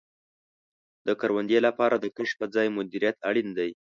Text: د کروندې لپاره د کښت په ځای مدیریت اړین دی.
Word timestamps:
د 1.07 1.09
کروندې 1.21 1.57
لپاره 1.67 1.95
د 1.99 2.05
کښت 2.15 2.33
په 2.39 2.45
ځای 2.55 2.67
مدیریت 2.77 3.17
اړین 3.29 3.47
دی. 3.57 3.71